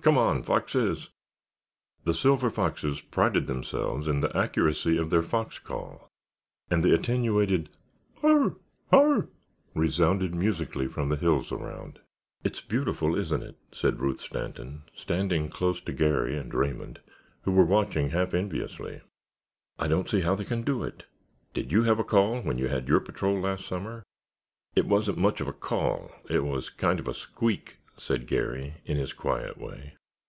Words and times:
Come 0.00 0.16
on, 0.16 0.42
Foxes!" 0.42 1.10
The 2.04 2.14
Silver 2.14 2.48
Foxes 2.48 3.02
prided 3.02 3.46
themselves 3.46 4.08
on 4.08 4.20
the 4.20 4.34
accuracy 4.34 4.96
of 4.96 5.10
their 5.10 5.24
fox 5.24 5.58
call, 5.58 6.08
and 6.70 6.82
the 6.82 6.94
attenuated 6.94 7.68
"Haa 8.22 8.52
haa" 8.90 9.22
resounded 9.74 10.34
musically 10.34 10.86
from 10.86 11.10
the 11.10 11.16
hills 11.16 11.52
around. 11.52 11.98
"It's 12.42 12.62
beautiful, 12.62 13.14
isn't 13.16 13.42
it," 13.42 13.56
said 13.72 14.00
Ruth 14.00 14.20
Stanton, 14.20 14.84
standing 14.96 15.50
close 15.50 15.78
to 15.82 15.92
Garry 15.92 16.38
and 16.38 16.54
Raymond, 16.54 17.00
who 17.42 17.52
were 17.52 17.66
watching 17.66 18.08
half 18.10 18.32
enviously. 18.32 19.02
"I 19.78 19.88
don't 19.88 20.08
see 20.08 20.20
how 20.22 20.34
they 20.36 20.44
can 20.44 20.62
do 20.62 20.84
it. 20.84 21.04
Did 21.52 21.70
you 21.70 21.82
have 21.82 21.98
a 21.98 22.04
call 22.04 22.40
when 22.40 22.56
you 22.56 22.68
had 22.68 22.88
your 22.88 23.00
patrol 23.00 23.38
last 23.38 23.66
summer?" 23.66 24.04
"It 24.74 24.86
wasn't 24.86 25.18
much 25.18 25.42
of 25.42 25.48
a 25.48 25.52
call, 25.52 26.12
it 26.30 26.40
was 26.44 26.70
kind 26.70 26.98
of 26.98 27.08
a 27.08 27.12
squeak," 27.12 27.74
said 27.98 28.26
Garry 28.28 28.76
in 28.84 28.96
his 28.96 29.12
quiet 29.12 29.58
way. 29.58 29.94